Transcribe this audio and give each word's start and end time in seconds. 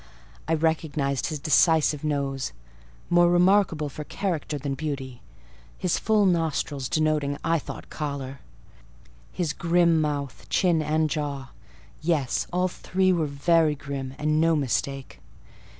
I 0.47 0.55
recognised 0.55 1.27
his 1.27 1.37
decisive 1.37 2.03
nose, 2.03 2.53
more 3.11 3.29
remarkable 3.29 3.87
for 3.87 4.03
character 4.03 4.57
than 4.57 4.73
beauty; 4.73 5.21
his 5.77 5.99
full 5.99 6.25
nostrils, 6.25 6.89
denoting, 6.89 7.37
I 7.43 7.59
thought, 7.59 7.91
choler; 7.91 8.39
his 9.31 9.53
grim 9.53 10.01
mouth, 10.01 10.47
chin, 10.49 10.81
and 10.81 11.07
jaw—yes, 11.07 12.47
all 12.51 12.67
three 12.67 13.13
were 13.13 13.27
very 13.27 13.75
grim, 13.75 14.15
and 14.17 14.41
no 14.41 14.55
mistake. 14.55 15.19